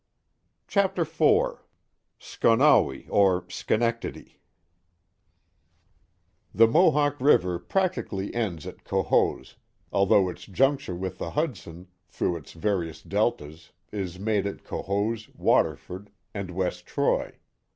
[0.67, 1.61] Chapter IV
[2.19, 4.39] Schonowe or Schenectady
[6.55, 9.57] THE Mohawk River practically ends at Cohoes,
[9.93, 15.29] al though its juncture with the Hudson, through its various deltas, is made at Cohoes,
[15.35, 17.35] Waterford, and West Troy.